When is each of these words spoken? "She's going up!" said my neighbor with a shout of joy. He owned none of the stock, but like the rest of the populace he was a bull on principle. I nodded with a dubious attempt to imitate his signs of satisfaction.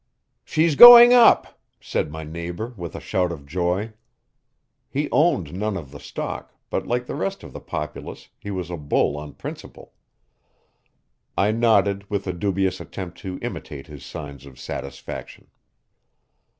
"She's 0.43 0.73
going 0.75 1.13
up!" 1.13 1.59
said 1.79 2.09
my 2.11 2.23
neighbor 2.23 2.73
with 2.75 2.95
a 2.95 2.99
shout 2.99 3.31
of 3.31 3.45
joy. 3.45 3.93
He 4.89 5.07
owned 5.11 5.53
none 5.53 5.77
of 5.77 5.91
the 5.91 5.99
stock, 5.99 6.55
but 6.71 6.87
like 6.87 7.05
the 7.05 7.13
rest 7.13 7.43
of 7.43 7.53
the 7.53 7.59
populace 7.59 8.29
he 8.39 8.49
was 8.49 8.71
a 8.71 8.77
bull 8.77 9.15
on 9.15 9.33
principle. 9.33 9.93
I 11.37 11.51
nodded 11.51 12.09
with 12.09 12.25
a 12.25 12.33
dubious 12.33 12.79
attempt 12.81 13.19
to 13.19 13.37
imitate 13.43 13.85
his 13.85 14.03
signs 14.03 14.47
of 14.47 14.57
satisfaction. 14.59 15.49